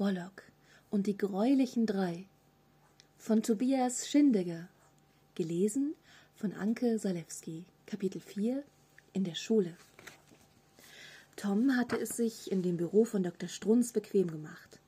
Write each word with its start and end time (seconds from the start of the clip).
Bollock 0.00 0.44
und 0.88 1.06
die 1.06 1.18
greulichen 1.18 1.84
drei 1.84 2.24
von 3.18 3.42
Tobias 3.42 4.08
Schindegger. 4.08 4.66
Gelesen 5.34 5.92
von 6.36 6.54
Anke 6.54 6.98
Salewski. 6.98 7.66
Kapitel 7.84 8.22
4 8.22 8.64
in 9.12 9.24
der 9.24 9.34
Schule. 9.34 9.76
Tom 11.36 11.76
hatte 11.76 12.00
es 12.00 12.16
sich 12.16 12.50
in 12.50 12.62
dem 12.62 12.78
Büro 12.78 13.04
von 13.04 13.22
Dr. 13.22 13.50
Strunz 13.50 13.92
bequem 13.92 14.30
gemacht. 14.30 14.78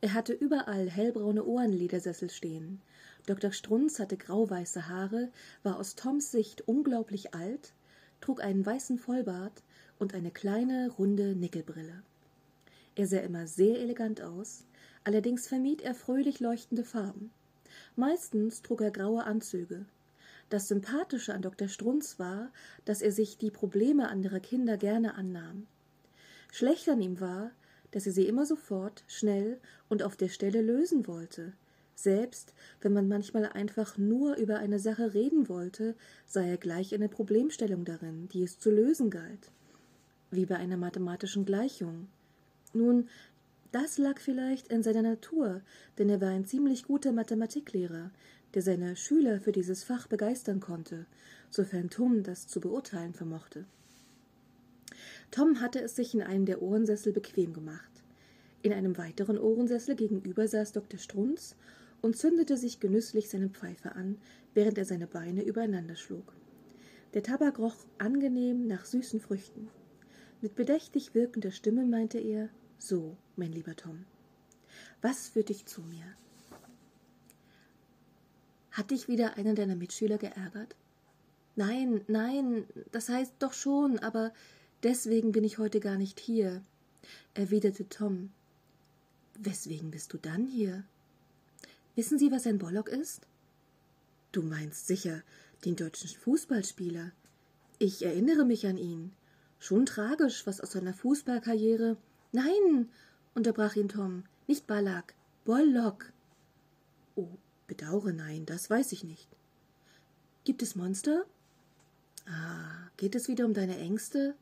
Er 0.00 0.12
hatte 0.12 0.32
überall 0.32 0.90
hellbraune 0.90 1.44
Ohrenledersessel 1.44 2.28
stehen. 2.28 2.80
Dr. 3.26 3.52
Strunz 3.52 4.00
hatte 4.00 4.16
grauweiße 4.16 4.88
Haare, 4.88 5.30
war 5.62 5.78
aus 5.78 5.94
Toms 5.94 6.32
Sicht 6.32 6.66
unglaublich 6.66 7.32
alt, 7.32 7.74
trug 8.20 8.42
einen 8.42 8.66
weißen 8.66 8.98
Vollbart 8.98 9.62
und 10.00 10.14
eine 10.14 10.32
kleine, 10.32 10.90
runde 10.98 11.36
Nickelbrille. 11.36 12.02
Er 12.98 13.06
sah 13.06 13.18
immer 13.18 13.46
sehr 13.46 13.78
elegant 13.78 14.20
aus, 14.22 14.64
allerdings 15.04 15.46
vermied 15.46 15.82
er 15.82 15.94
fröhlich 15.94 16.40
leuchtende 16.40 16.82
Farben. 16.82 17.30
Meistens 17.94 18.60
trug 18.60 18.80
er 18.80 18.90
graue 18.90 19.22
Anzüge. 19.22 19.86
Das 20.48 20.66
Sympathische 20.66 21.32
an 21.32 21.42
Dr. 21.42 21.68
Strunz 21.68 22.18
war, 22.18 22.50
dass 22.86 23.00
er 23.00 23.12
sich 23.12 23.38
die 23.38 23.52
Probleme 23.52 24.08
anderer 24.08 24.40
Kinder 24.40 24.76
gerne 24.76 25.14
annahm. 25.14 25.68
Schlecht 26.50 26.88
an 26.88 27.00
ihm 27.00 27.20
war, 27.20 27.52
dass 27.92 28.04
er 28.04 28.10
sie 28.10 28.26
immer 28.26 28.44
sofort, 28.46 29.04
schnell 29.06 29.60
und 29.88 30.02
auf 30.02 30.16
der 30.16 30.28
Stelle 30.28 30.60
lösen 30.60 31.06
wollte. 31.06 31.52
Selbst 31.94 32.52
wenn 32.80 32.94
man 32.94 33.06
manchmal 33.06 33.46
einfach 33.46 33.96
nur 33.96 34.34
über 34.34 34.58
eine 34.58 34.80
Sache 34.80 35.14
reden 35.14 35.48
wollte, 35.48 35.94
sah 36.26 36.42
er 36.42 36.56
gleich 36.56 36.92
eine 36.92 37.08
Problemstellung 37.08 37.84
darin, 37.84 38.28
die 38.30 38.42
es 38.42 38.58
zu 38.58 38.72
lösen 38.72 39.08
galt. 39.08 39.52
Wie 40.32 40.46
bei 40.46 40.56
einer 40.56 40.76
mathematischen 40.76 41.44
Gleichung. 41.44 42.08
Nun, 42.74 43.08
das 43.72 43.98
lag 43.98 44.18
vielleicht 44.18 44.68
in 44.68 44.82
seiner 44.82 45.02
Natur, 45.02 45.60
denn 45.98 46.08
er 46.08 46.20
war 46.20 46.30
ein 46.30 46.46
ziemlich 46.46 46.84
guter 46.84 47.12
Mathematiklehrer, 47.12 48.10
der 48.54 48.62
seine 48.62 48.96
Schüler 48.96 49.40
für 49.40 49.52
dieses 49.52 49.84
Fach 49.84 50.06
begeistern 50.06 50.60
konnte, 50.60 51.06
sofern 51.50 51.90
Tom 51.90 52.22
das 52.22 52.46
zu 52.46 52.60
beurteilen 52.60 53.12
vermochte. 53.12 53.66
Tom 55.30 55.60
hatte 55.60 55.80
es 55.80 55.96
sich 55.96 56.14
in 56.14 56.22
einem 56.22 56.46
der 56.46 56.62
Ohrensessel 56.62 57.12
bequem 57.12 57.52
gemacht. 57.52 57.90
In 58.62 58.72
einem 58.72 58.96
weiteren 58.96 59.38
Ohrensessel 59.38 59.94
gegenüber 59.94 60.48
saß 60.48 60.72
Dr. 60.72 60.98
Strunz 60.98 61.54
und 62.00 62.16
zündete 62.16 62.56
sich 62.56 62.80
genüsslich 62.80 63.28
seine 63.28 63.50
Pfeife 63.50 63.94
an, 63.94 64.16
während 64.54 64.78
er 64.78 64.84
seine 64.84 65.06
Beine 65.06 65.44
übereinander 65.44 65.96
schlug. 65.96 66.32
Der 67.14 67.22
Tabak 67.22 67.58
roch 67.58 67.76
angenehm 67.98 68.66
nach 68.66 68.84
süßen 68.84 69.20
Früchten. 69.20 69.68
Mit 70.40 70.54
bedächtig 70.54 71.14
wirkender 71.14 71.50
Stimme 71.50 71.84
meinte 71.84 72.18
er 72.18 72.48
So, 72.78 73.16
mein 73.36 73.52
lieber 73.52 73.74
Tom, 73.74 74.04
was 75.02 75.28
führt 75.28 75.48
dich 75.48 75.66
zu 75.66 75.82
mir? 75.82 76.04
Hat 78.70 78.90
dich 78.92 79.08
wieder 79.08 79.36
einer 79.36 79.54
deiner 79.54 79.74
Mitschüler 79.74 80.18
geärgert? 80.18 80.76
Nein, 81.56 82.02
nein, 82.06 82.66
das 82.92 83.08
heißt 83.08 83.34
doch 83.40 83.52
schon, 83.52 83.98
aber 83.98 84.32
deswegen 84.84 85.32
bin 85.32 85.42
ich 85.42 85.58
heute 85.58 85.80
gar 85.80 85.96
nicht 85.96 86.20
hier, 86.20 86.62
erwiderte 87.34 87.88
Tom. 87.88 88.30
Weswegen 89.34 89.90
bist 89.90 90.12
du 90.12 90.18
dann 90.18 90.46
hier? 90.46 90.84
Wissen 91.96 92.18
Sie, 92.18 92.30
was 92.30 92.46
ein 92.46 92.58
Bollock 92.58 92.88
ist? 92.88 93.26
Du 94.30 94.42
meinst 94.42 94.86
sicher 94.86 95.22
den 95.64 95.74
deutschen 95.74 96.10
Fußballspieler. 96.10 97.10
Ich 97.80 98.04
erinnere 98.04 98.44
mich 98.44 98.66
an 98.66 98.78
ihn. 98.78 99.12
Schon 99.58 99.86
tragisch, 99.86 100.46
was 100.46 100.60
aus 100.60 100.72
seiner 100.72 100.94
Fußballkarriere. 100.94 101.96
Nein, 102.32 102.90
unterbrach 103.34 103.76
ihn 103.76 103.88
Tom, 103.88 104.24
nicht 104.46 104.66
Ballack, 104.66 105.14
Bollock. 105.44 106.12
Oh, 107.14 107.28
bedauere, 107.66 108.12
nein, 108.12 108.44
das 108.44 108.68
weiß 108.68 108.92
ich 108.92 109.02
nicht. 109.02 109.28
Gibt 110.44 110.62
es 110.62 110.76
Monster? 110.76 111.24
Ah, 112.26 112.90
geht 112.96 113.14
es 113.14 113.28
wieder 113.28 113.46
um 113.46 113.54
deine 113.54 113.78
Ängste? 113.78 114.34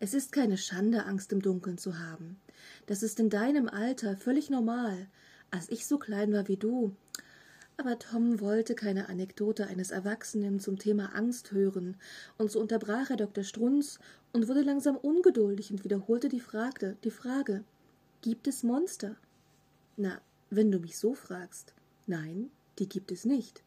Es 0.00 0.14
ist 0.14 0.32
keine 0.32 0.56
Schande, 0.56 1.04
Angst 1.04 1.32
im 1.32 1.42
Dunkeln 1.42 1.76
zu 1.76 1.98
haben. 1.98 2.40
Das 2.86 3.02
ist 3.02 3.20
in 3.20 3.30
deinem 3.30 3.68
Alter 3.68 4.16
völlig 4.16 4.48
normal. 4.48 5.08
Als 5.50 5.68
ich 5.70 5.86
so 5.86 5.98
klein 5.98 6.32
war 6.32 6.48
wie 6.48 6.56
du, 6.56 6.94
aber 7.78 7.98
Tom 7.98 8.40
wollte 8.40 8.74
keine 8.74 9.08
Anekdote 9.08 9.68
eines 9.68 9.92
Erwachsenen 9.92 10.58
zum 10.58 10.78
Thema 10.78 11.14
Angst 11.14 11.52
hören, 11.52 11.96
und 12.36 12.50
so 12.50 12.60
unterbrach 12.60 13.10
er 13.10 13.16
Dr. 13.16 13.44
Strunz 13.44 14.00
und 14.32 14.48
wurde 14.48 14.62
langsam 14.62 14.96
ungeduldig 14.96 15.70
und 15.70 15.84
wiederholte 15.84 16.28
die 16.28 16.40
Frage, 16.40 16.96
die 17.04 17.12
Frage 17.12 17.64
Gibt 18.20 18.48
es 18.48 18.64
Monster? 18.64 19.14
Na, 19.96 20.20
wenn 20.50 20.72
du 20.72 20.80
mich 20.80 20.98
so 20.98 21.14
fragst. 21.14 21.72
Nein, 22.08 22.50
die 22.80 22.88
gibt 22.88 23.12
es 23.12 23.24
nicht. 23.24 23.62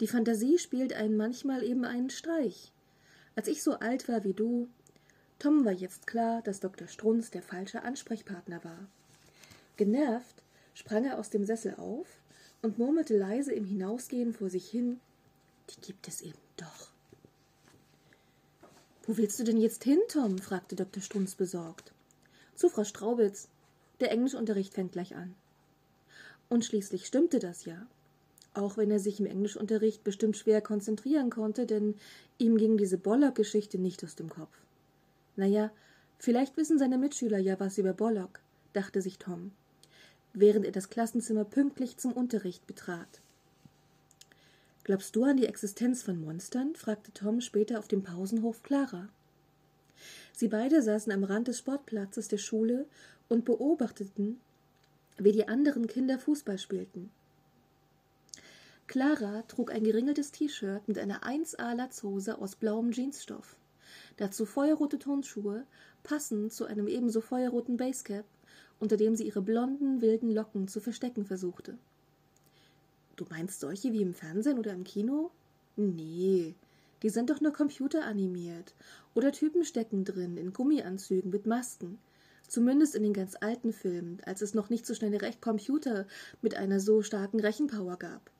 Die 0.00 0.08
Fantasie 0.08 0.58
spielt 0.58 0.92
einen 0.92 1.16
manchmal 1.16 1.62
eben 1.62 1.84
einen 1.84 2.10
Streich. 2.10 2.72
Als 3.36 3.46
ich 3.46 3.62
so 3.62 3.74
alt 3.74 4.08
war 4.08 4.24
wie 4.24 4.34
du, 4.34 4.66
Tom 5.38 5.64
war 5.64 5.72
jetzt 5.72 6.08
klar, 6.08 6.42
dass 6.42 6.58
Dr. 6.58 6.88
Strunz 6.88 7.30
der 7.30 7.42
falsche 7.42 7.82
Ansprechpartner 7.82 8.64
war. 8.64 8.88
Genervt 9.76 10.42
sprang 10.74 11.04
er 11.04 11.18
aus 11.18 11.30
dem 11.30 11.44
Sessel 11.44 11.76
auf 11.76 12.08
und 12.64 12.78
murmelte 12.78 13.16
leise 13.16 13.52
im 13.52 13.64
Hinausgehen 13.64 14.32
vor 14.32 14.48
sich 14.48 14.68
hin 14.68 14.98
Die 15.70 15.80
gibt 15.80 16.08
es 16.08 16.22
eben 16.22 16.38
doch. 16.56 16.88
Wo 19.06 19.16
willst 19.18 19.38
du 19.38 19.44
denn 19.44 19.60
jetzt 19.60 19.84
hin, 19.84 20.00
Tom? 20.08 20.38
fragte 20.38 20.74
Dr. 20.74 21.02
Strunz 21.02 21.34
besorgt. 21.34 21.92
Zu 22.54 22.70
Frau 22.70 22.84
Straubitz. 22.84 23.48
Der 24.00 24.10
Englischunterricht 24.10 24.72
fängt 24.72 24.92
gleich 24.92 25.14
an. 25.14 25.34
Und 26.48 26.64
schließlich 26.64 27.06
stimmte 27.06 27.38
das 27.38 27.66
ja. 27.66 27.86
Auch 28.54 28.76
wenn 28.76 28.90
er 28.90 28.98
sich 28.98 29.20
im 29.20 29.26
Englischunterricht 29.26 30.02
bestimmt 30.02 30.36
schwer 30.36 30.62
konzentrieren 30.62 31.28
konnte, 31.28 31.66
denn 31.66 31.94
ihm 32.38 32.56
ging 32.56 32.76
diese 32.76 32.98
Bollock-Geschichte 32.98 33.78
nicht 33.78 34.02
aus 34.04 34.14
dem 34.14 34.30
Kopf. 34.30 34.56
Naja, 35.36 35.70
vielleicht 36.18 36.56
wissen 36.56 36.78
seine 36.78 36.96
Mitschüler 36.96 37.38
ja 37.38 37.58
was 37.60 37.78
über 37.78 37.92
Bollock, 37.92 38.40
dachte 38.72 39.02
sich 39.02 39.18
Tom 39.18 39.52
während 40.34 40.66
er 40.66 40.72
das 40.72 40.90
Klassenzimmer 40.90 41.44
pünktlich 41.44 41.96
zum 41.96 42.12
Unterricht 42.12 42.66
betrat. 42.66 43.20
Glaubst 44.82 45.16
du 45.16 45.24
an 45.24 45.38
die 45.38 45.46
Existenz 45.46 46.02
von 46.02 46.20
Monstern? 46.20 46.74
fragte 46.74 47.12
Tom 47.12 47.40
später 47.40 47.78
auf 47.78 47.88
dem 47.88 48.02
Pausenhof 48.02 48.62
Clara. 48.62 49.08
Sie 50.32 50.48
beide 50.48 50.82
saßen 50.82 51.12
am 51.12 51.24
Rand 51.24 51.48
des 51.48 51.58
Sportplatzes 51.58 52.28
der 52.28 52.38
Schule 52.38 52.86
und 53.28 53.44
beobachteten, 53.44 54.40
wie 55.16 55.32
die 55.32 55.48
anderen 55.48 55.86
Kinder 55.86 56.18
Fußball 56.18 56.58
spielten. 56.58 57.10
Clara 58.86 59.42
trug 59.42 59.72
ein 59.72 59.84
geringeltes 59.84 60.32
T-Shirt 60.32 60.86
mit 60.86 60.98
einer 60.98 61.22
1A-Latzhose 61.22 62.36
aus 62.36 62.56
blauem 62.56 62.90
Jeansstoff, 62.90 63.56
dazu 64.18 64.44
feuerrote 64.44 64.98
Turnschuhe, 64.98 65.64
passend 66.02 66.52
zu 66.52 66.66
einem 66.66 66.88
ebenso 66.88 67.22
feuerroten 67.22 67.78
Basecap 67.78 68.26
unter 68.80 68.96
dem 68.96 69.16
sie 69.16 69.26
ihre 69.26 69.42
blonden, 69.42 70.00
wilden 70.00 70.30
Locken 70.30 70.68
zu 70.68 70.80
verstecken 70.80 71.24
versuchte. 71.24 71.78
Du 73.16 73.24
meinst 73.30 73.60
solche 73.60 73.92
wie 73.92 74.02
im 74.02 74.14
Fernsehen 74.14 74.58
oder 74.58 74.72
im 74.72 74.84
Kino? 74.84 75.30
Nee, 75.76 76.54
die 77.02 77.10
sind 77.10 77.30
doch 77.30 77.40
nur 77.40 77.52
computeranimiert. 77.52 78.74
Oder 79.14 79.30
Typen 79.30 79.64
stecken 79.64 80.04
drin, 80.04 80.36
in 80.36 80.52
Gummianzügen 80.52 81.30
mit 81.30 81.46
Masken. 81.46 81.98
Zumindest 82.48 82.94
in 82.94 83.02
den 83.02 83.12
ganz 83.12 83.36
alten 83.40 83.72
Filmen, 83.72 84.20
als 84.24 84.42
es 84.42 84.54
noch 84.54 84.70
nicht 84.70 84.86
so 84.86 84.94
schnelle 84.94 85.22
Recht 85.22 85.40
Computer 85.40 86.06
mit 86.42 86.56
einer 86.56 86.80
so 86.80 87.02
starken 87.02 87.40
Rechenpower 87.40 87.96
gab. 87.96 88.30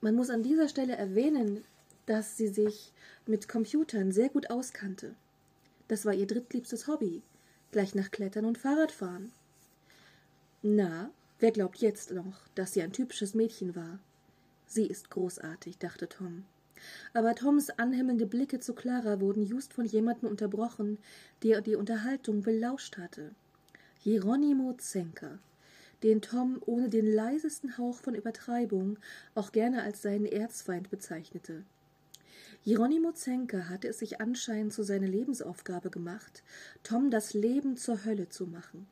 Man 0.00 0.14
muss 0.14 0.30
an 0.30 0.42
dieser 0.42 0.68
Stelle 0.68 0.96
erwähnen, 0.96 1.64
dass 2.06 2.36
sie 2.36 2.48
sich 2.48 2.92
mit 3.26 3.48
Computern 3.48 4.12
sehr 4.12 4.28
gut 4.28 4.50
auskannte. 4.50 5.14
Das 5.88 6.04
war 6.04 6.14
ihr 6.14 6.26
drittliebstes 6.26 6.86
Hobby, 6.86 7.22
gleich 7.72 7.94
nach 7.94 8.10
Klettern 8.10 8.44
und 8.44 8.58
Fahrradfahren. 8.58 9.32
Na, 10.66 11.10
wer 11.40 11.50
glaubt 11.50 11.76
jetzt 11.82 12.10
noch, 12.10 12.48
dass 12.54 12.72
sie 12.72 12.80
ein 12.80 12.94
typisches 12.94 13.34
Mädchen 13.34 13.76
war? 13.76 13.98
Sie 14.66 14.86
ist 14.86 15.10
großartig, 15.10 15.76
dachte 15.76 16.08
Tom. 16.08 16.44
Aber 17.12 17.34
Toms 17.34 17.68
anhimmelnde 17.68 18.24
Blicke 18.24 18.60
zu 18.60 18.72
Clara 18.72 19.20
wurden 19.20 19.44
just 19.44 19.74
von 19.74 19.84
jemandem 19.84 20.30
unterbrochen, 20.30 20.96
der 21.42 21.60
die 21.60 21.76
Unterhaltung 21.76 22.40
belauscht 22.40 22.96
hatte. 22.96 23.32
Hieronymo 23.98 24.72
Zenker, 24.78 25.38
den 26.02 26.22
Tom 26.22 26.62
ohne 26.64 26.88
den 26.88 27.12
leisesten 27.12 27.76
Hauch 27.76 27.98
von 27.98 28.14
Übertreibung 28.14 28.98
auch 29.34 29.52
gerne 29.52 29.82
als 29.82 30.00
seinen 30.00 30.24
Erzfeind 30.24 30.88
bezeichnete. 30.88 31.62
Hieronymo 32.62 33.12
Zenker 33.12 33.68
hatte 33.68 33.88
es 33.88 33.98
sich 33.98 34.22
anscheinend 34.22 34.72
zu 34.72 34.82
seiner 34.82 35.08
Lebensaufgabe 35.08 35.90
gemacht, 35.90 36.42
Tom 36.82 37.10
das 37.10 37.34
Leben 37.34 37.76
zur 37.76 38.06
Hölle 38.06 38.30
zu 38.30 38.46
machen. 38.46 38.86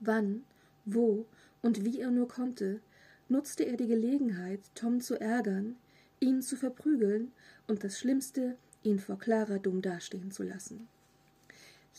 Wann 0.00 0.42
wo 0.86 1.26
und 1.62 1.84
wie 1.84 2.00
er 2.00 2.10
nur 2.10 2.28
konnte, 2.28 2.80
nutzte 3.28 3.64
er 3.66 3.76
die 3.76 3.88
Gelegenheit, 3.88 4.60
Tom 4.74 5.00
zu 5.00 5.20
ärgern, 5.20 5.76
ihn 6.20 6.40
zu 6.40 6.56
verprügeln 6.56 7.32
und 7.66 7.84
das 7.84 7.98
Schlimmste, 7.98 8.56
ihn 8.82 8.98
vor 8.98 9.18
Clara 9.18 9.58
dumm 9.58 9.82
dastehen 9.82 10.30
zu 10.30 10.42
lassen. 10.44 10.88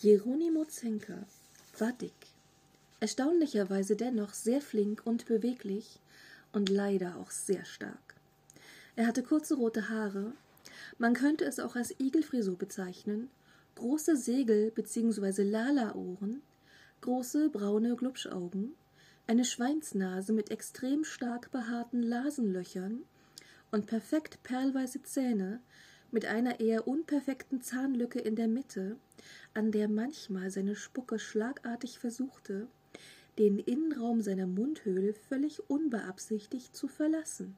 Jeronimo 0.01 0.65
Zenker 0.65 1.25
war 1.77 1.91
dick. 1.91 2.13
erstaunlicherweise 2.99 3.95
dennoch 3.95 4.33
sehr 4.33 4.61
flink 4.61 5.01
und 5.05 5.25
beweglich 5.25 5.99
und 6.51 6.69
leider 6.69 7.17
auch 7.17 7.29
sehr 7.29 7.65
stark. 7.65 8.15
Er 8.95 9.05
hatte 9.05 9.21
kurze 9.21 9.55
rote 9.55 9.89
Haare, 9.89 10.33
man 10.97 11.13
könnte 11.13 11.45
es 11.45 11.59
auch 11.59 11.75
als 11.75 11.93
Igelfrisur 11.99 12.57
bezeichnen, 12.57 13.29
große 13.75 14.15
Segel- 14.17 14.71
bzw. 14.71 15.43
Lala-Ohren, 15.43 16.41
große 17.01 17.49
braune 17.49 17.95
Glubschaugen, 17.95 18.73
eine 19.27 19.45
Schweinsnase 19.45 20.33
mit 20.33 20.51
extrem 20.51 21.03
stark 21.03 21.51
behaarten 21.51 22.01
Lasenlöchern 22.01 23.03
und 23.71 23.87
perfekt 23.87 24.41
perlweiße 24.43 25.03
Zähne 25.03 25.61
mit 26.11 26.25
einer 26.25 26.59
eher 26.59 26.87
unperfekten 26.87 27.61
Zahnlücke 27.61 28.19
in 28.19 28.35
der 28.35 28.47
Mitte, 28.47 28.97
an 29.53 29.71
der 29.71 29.89
manchmal 29.89 30.51
seine 30.51 30.75
Spucke 30.75 31.19
schlagartig 31.19 31.99
versuchte, 31.99 32.67
den 33.37 33.59
Innenraum 33.59 34.21
seiner 34.21 34.47
Mundhöhle 34.47 35.13
völlig 35.13 35.69
unbeabsichtigt 35.69 36.75
zu 36.75 36.87
verlassen. 36.87 37.55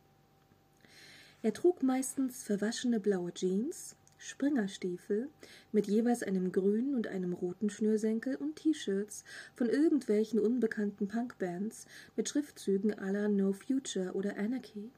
Er 1.42 1.54
trug 1.54 1.84
meistens 1.84 2.44
verwaschene 2.44 3.00
blaue 3.00 3.34
Jeans, 3.34 3.96
Springerstiefel 4.22 5.30
mit 5.72 5.88
jeweils 5.88 6.24
einem 6.24 6.52
grünen 6.52 6.94
und 6.94 7.08
einem 7.08 7.32
roten 7.32 7.70
Schnürsenkel 7.70 8.36
und 8.36 8.58
T-Shirts 8.58 9.24
von 9.56 9.70
irgendwelchen 9.70 10.40
unbekannten 10.40 11.08
Punkbands 11.08 11.86
mit 12.18 12.28
Schriftzügen 12.28 12.92
la 12.92 13.30
No 13.30 13.54
Future 13.54 14.14
oder 14.14 14.38
Anarchy. 14.38 14.92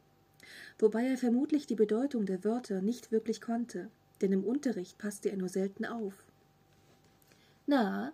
Wobei 0.80 1.06
er 1.06 1.18
vermutlich 1.18 1.68
die 1.68 1.76
Bedeutung 1.76 2.26
der 2.26 2.44
Wörter 2.44 2.82
nicht 2.82 3.12
wirklich 3.12 3.42
konnte, 3.42 3.90
denn 4.22 4.32
im 4.32 4.44
Unterricht 4.44 4.98
passte 4.98 5.30
er 5.30 5.38
nur 5.38 5.50
selten 5.50 5.86
auf. 5.86 6.26
Na, 7.68 8.14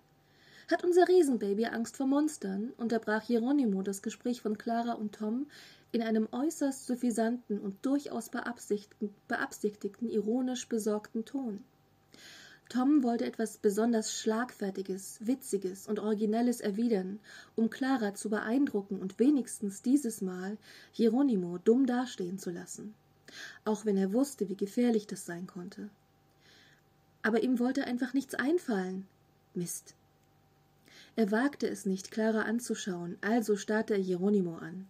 hat 0.69 0.83
unser 0.83 1.07
Riesenbaby 1.07 1.67
Angst 1.67 1.95
vor 1.95 2.07
Monstern? 2.07 2.73
unterbrach 2.75 3.23
Hieronymo 3.23 3.81
das 3.81 4.01
Gespräch 4.01 4.41
von 4.41 4.57
Clara 4.57 4.91
und 4.93 5.15
Tom 5.15 5.47
in 5.91 6.01
einem 6.01 6.27
äußerst 6.31 6.85
suffisanten 6.85 7.59
und 7.59 7.85
durchaus 7.85 8.29
beabsichtigten, 8.29 10.09
ironisch 10.09 10.67
besorgten 10.67 11.25
Ton. 11.25 11.63
Tom 12.69 13.01
wollte 13.01 13.25
etwas 13.25 13.57
besonders 13.57 14.13
Schlagfertiges, 14.19 15.19
Witziges 15.21 15.87
und 15.87 15.99
Originelles 15.99 16.59
erwidern, 16.59 17.19
um 17.55 17.69
Clara 17.69 18.13
zu 18.13 18.29
beeindrucken 18.29 18.99
und 18.99 19.19
wenigstens 19.19 19.81
dieses 19.81 20.21
Mal 20.21 20.57
Hieronymo 20.91 21.59
dumm 21.59 21.85
dastehen 21.85 22.37
zu 22.37 22.51
lassen, 22.51 22.93
auch 23.63 23.85
wenn 23.85 23.95
er 23.95 24.11
wusste, 24.11 24.49
wie 24.49 24.57
gefährlich 24.57 25.07
das 25.07 25.25
sein 25.25 25.47
konnte. 25.47 25.89
Aber 27.21 27.41
ihm 27.41 27.57
wollte 27.59 27.85
einfach 27.85 28.13
nichts 28.13 28.35
einfallen. 28.35 29.07
Mist. 29.53 29.95
Er 31.15 31.31
wagte 31.31 31.69
es 31.69 31.85
nicht, 31.85 32.11
Clara 32.11 32.41
anzuschauen, 32.41 33.17
also 33.21 33.55
starrte 33.55 33.93
er 33.93 34.01
Hieronymo 34.01 34.57
an. 34.57 34.87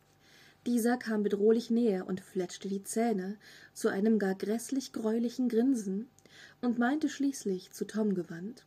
Dieser 0.68 0.98
kam 0.98 1.24
bedrohlich 1.24 1.70
näher 1.70 2.06
und 2.08 2.20
fletschte 2.20 2.68
die 2.68 2.84
Zähne 2.84 3.38
zu 3.74 3.88
einem 3.88 4.20
gar 4.20 4.36
grässlich 4.36 4.92
greulichen 4.92 5.48
Grinsen 5.48 6.10
und 6.60 6.78
meinte 6.78 7.08
schließlich 7.08 7.72
zu 7.72 7.88
Tom 7.88 8.16
gewandt 8.16 8.66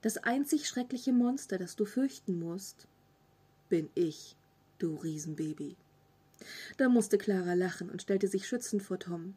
Das 0.00 0.16
einzig 0.16 0.66
schreckliche 0.66 1.12
Monster, 1.12 1.58
das 1.58 1.76
du 1.76 1.84
fürchten 1.84 2.38
musst, 2.38 2.88
bin 3.68 3.90
ich, 3.94 4.34
du 4.78 4.96
Riesenbaby. 4.96 5.76
Da 6.78 6.88
musste 6.88 7.18
Clara 7.18 7.52
lachen 7.52 7.90
und 7.90 8.00
stellte 8.00 8.26
sich 8.26 8.48
schützend 8.48 8.82
vor 8.82 8.98
Tom. 8.98 9.34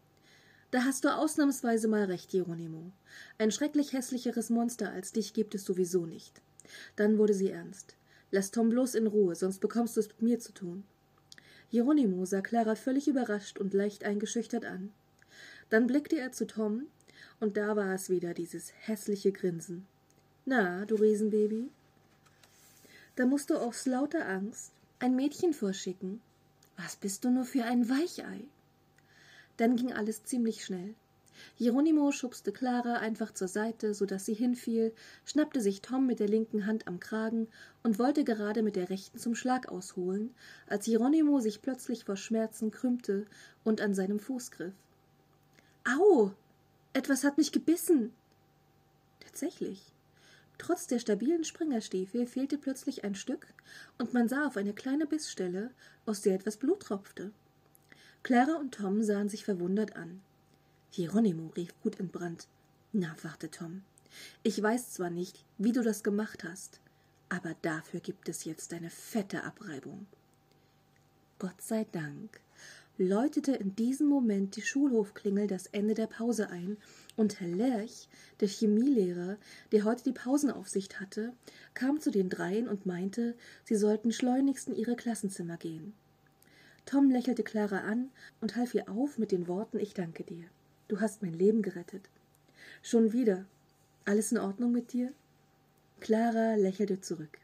Da 0.71 0.85
hast 0.85 1.03
du 1.03 1.13
ausnahmsweise 1.13 1.89
mal 1.89 2.05
recht, 2.05 2.31
Hieronymo. 2.31 2.93
Ein 3.39 3.51
schrecklich 3.51 3.91
hässlicheres 3.91 4.49
Monster 4.49 4.91
als 4.93 5.11
dich 5.11 5.33
gibt 5.33 5.53
es 5.53 5.65
sowieso 5.65 6.05
nicht. 6.05 6.41
Dann 6.95 7.17
wurde 7.17 7.33
sie 7.33 7.49
ernst. 7.49 7.97
Lass 8.31 8.51
Tom 8.51 8.69
bloß 8.69 8.95
in 8.95 9.07
Ruhe, 9.07 9.35
sonst 9.35 9.59
bekommst 9.59 9.97
du 9.97 9.99
es 9.99 10.07
mit 10.07 10.21
mir 10.21 10.39
zu 10.39 10.53
tun. 10.53 10.85
Hieronymo 11.69 12.25
sah 12.25 12.41
Clara 12.41 12.75
völlig 12.75 13.07
überrascht 13.07 13.59
und 13.59 13.73
leicht 13.73 14.03
eingeschüchtert 14.03 14.65
an. 14.65 14.91
Dann 15.69 15.87
blickte 15.87 16.17
er 16.17 16.31
zu 16.31 16.47
Tom, 16.47 16.87
und 17.39 17.57
da 17.57 17.75
war 17.75 17.93
es 17.93 18.09
wieder 18.09 18.33
dieses 18.33 18.71
hässliche 18.79 19.31
Grinsen. 19.31 19.85
Na, 20.45 20.85
du 20.85 20.95
Riesenbaby? 20.95 21.69
Da 23.15 23.25
musst 23.25 23.49
du 23.49 23.57
aus 23.57 23.85
lauter 23.85 24.27
Angst 24.27 24.71
ein 24.99 25.15
Mädchen 25.15 25.53
vorschicken. 25.53 26.21
Was 26.77 26.95
bist 26.95 27.25
du 27.25 27.29
nur 27.29 27.45
für 27.45 27.65
ein 27.65 27.89
Weichei? 27.89 28.45
Dann 29.57 29.75
ging 29.75 29.91
alles 29.91 30.23
ziemlich 30.23 30.63
schnell. 30.63 30.95
Hieronymo 31.55 32.11
schubste 32.11 32.51
Clara 32.51 32.95
einfach 32.95 33.33
zur 33.33 33.47
Seite, 33.47 33.93
so 33.93 34.05
dass 34.05 34.25
sie 34.25 34.33
hinfiel, 34.33 34.93
schnappte 35.25 35.61
sich 35.61 35.81
Tom 35.81 36.05
mit 36.05 36.19
der 36.19 36.27
linken 36.27 36.65
Hand 36.65 36.87
am 36.87 36.99
Kragen 36.99 37.47
und 37.83 37.99
wollte 37.99 38.23
gerade 38.23 38.63
mit 38.63 38.75
der 38.75 38.89
rechten 38.89 39.17
zum 39.19 39.35
Schlag 39.35 39.69
ausholen, 39.69 40.33
als 40.67 40.85
Hieronymo 40.85 41.39
sich 41.39 41.61
plötzlich 41.61 42.05
vor 42.05 42.17
Schmerzen 42.17 42.71
krümmte 42.71 43.25
und 43.63 43.81
an 43.81 43.93
seinem 43.93 44.19
Fuß 44.19 44.51
griff. 44.51 44.73
Au! 45.85 46.31
Etwas 46.93 47.23
hat 47.23 47.37
mich 47.37 47.51
gebissen! 47.51 48.13
Tatsächlich. 49.19 49.81
Trotz 50.57 50.87
der 50.87 50.99
stabilen 50.99 51.43
Springerstiefel 51.43 52.25
fehlte 52.25 52.57
plötzlich 52.57 53.03
ein 53.03 53.15
Stück, 53.15 53.47
und 53.97 54.13
man 54.13 54.27
sah 54.27 54.47
auf 54.47 54.57
eine 54.57 54.73
kleine 54.73 55.05
Bissstelle, 55.05 55.71
aus 56.05 56.21
der 56.21 56.35
etwas 56.35 56.57
Blut 56.57 56.81
tropfte. 56.81 57.31
Clara 58.23 58.55
und 58.55 58.73
Tom 58.73 59.03
sahen 59.03 59.29
sich 59.29 59.45
verwundert 59.45 59.95
an. 59.95 60.21
Hieronymo 60.91 61.51
rief 61.55 61.73
gut 61.81 61.99
entbrannt. 61.99 62.47
Na, 62.93 63.15
warte, 63.21 63.51
Tom. 63.51 63.83
Ich 64.43 64.61
weiß 64.61 64.91
zwar 64.91 65.09
nicht, 65.09 65.43
wie 65.57 65.71
du 65.71 65.83
das 65.83 66.03
gemacht 66.03 66.43
hast, 66.43 66.79
aber 67.29 67.55
dafür 67.61 67.99
gibt 67.99 68.29
es 68.29 68.45
jetzt 68.45 68.73
eine 68.73 68.89
fette 68.89 69.43
Abreibung. 69.43 70.07
Gott 71.39 71.61
sei 71.61 71.85
Dank 71.91 72.41
läutete 72.97 73.51
in 73.53 73.75
diesem 73.75 74.07
Moment 74.07 74.55
die 74.55 74.63
Schulhofklingel 74.63 75.45
das 75.45 75.67
Ende 75.67 75.93
der 75.93 76.07
Pause 76.07 76.49
ein, 76.49 76.77
und 77.15 77.39
Herr 77.39 77.47
Lerch, 77.47 78.09
der 78.39 78.47
Chemielehrer, 78.47 79.37
der 79.71 79.83
heute 79.83 80.03
die 80.03 80.13
Pausenaufsicht 80.13 80.99
hatte, 80.99 81.33
kam 81.73 81.99
zu 81.99 82.11
den 82.11 82.29
dreien 82.29 82.67
und 82.67 82.85
meinte, 82.85 83.35
sie 83.63 83.75
sollten 83.75 84.11
schleunigst 84.11 84.69
in 84.69 84.75
ihre 84.75 84.95
Klassenzimmer 84.95 85.57
gehen. 85.57 85.93
Tom 86.85 87.09
lächelte 87.11 87.43
Clara 87.43 87.79
an 87.79 88.09
und 88.39 88.55
half 88.55 88.73
ihr 88.73 88.89
auf 88.89 89.17
mit 89.17 89.31
den 89.31 89.47
Worten 89.47 89.77
Ich 89.79 89.93
danke 89.93 90.23
dir. 90.23 90.45
Du 90.87 91.01
hast 91.01 91.21
mein 91.21 91.33
Leben 91.33 91.61
gerettet. 91.61 92.09
Schon 92.81 93.11
wieder. 93.11 93.45
Alles 94.05 94.31
in 94.31 94.37
Ordnung 94.37 94.71
mit 94.71 94.93
dir? 94.93 95.11
Clara 95.99 96.55
lächelte 96.55 97.01
zurück. 97.01 97.39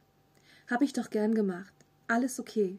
Hab 0.70 0.82
ich 0.82 0.94
doch 0.94 1.10
gern 1.10 1.36
gemacht. 1.36 1.74
Alles 2.08 2.40
okay. 2.40 2.78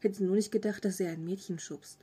Hätte 0.00 0.24
nur 0.24 0.34
nicht 0.34 0.50
gedacht, 0.50 0.84
dass 0.84 0.98
er 0.98 1.12
ein 1.12 1.24
Mädchen 1.24 1.58
schubst. 1.58 1.98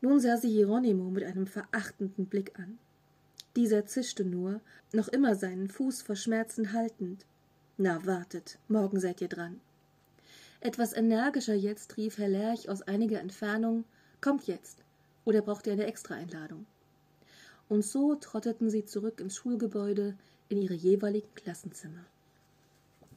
Nun 0.00 0.20
sah 0.20 0.36
sie 0.36 0.50
Hieronymo 0.50 1.10
mit 1.10 1.24
einem 1.24 1.48
verachtenden 1.48 2.26
Blick 2.26 2.56
an. 2.58 2.78
Dieser 3.56 3.86
zischte 3.86 4.24
nur, 4.24 4.60
noch 4.92 5.08
immer 5.08 5.34
seinen 5.34 5.68
Fuß 5.68 6.02
vor 6.02 6.14
Schmerzen 6.14 6.72
haltend. 6.72 7.26
Na, 7.76 8.06
wartet, 8.06 8.58
morgen 8.68 9.00
seid 9.00 9.20
ihr 9.20 9.28
dran. 9.28 9.60
Etwas 10.60 10.92
energischer 10.92 11.54
jetzt 11.54 11.96
rief 11.96 12.18
Herr 12.18 12.28
Lerch 12.28 12.68
aus 12.68 12.82
einiger 12.82 13.20
Entfernung 13.20 13.84
Kommt 14.20 14.48
jetzt. 14.48 14.78
Oder 15.28 15.42
braucht 15.42 15.66
ihr 15.66 15.74
eine 15.74 15.84
Extraeinladung? 15.84 16.64
Und 17.68 17.84
so 17.84 18.14
trotteten 18.14 18.70
sie 18.70 18.86
zurück 18.86 19.20
ins 19.20 19.36
Schulgebäude 19.36 20.16
in 20.48 20.62
ihre 20.62 20.72
jeweiligen 20.72 21.34
Klassenzimmer. 21.34 22.06